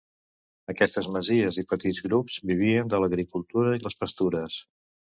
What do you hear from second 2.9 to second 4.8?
de l'agricultura i les pastures.